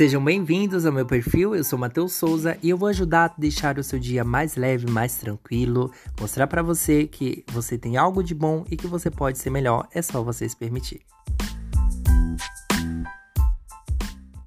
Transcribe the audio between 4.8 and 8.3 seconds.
mais tranquilo, mostrar para você que você tem algo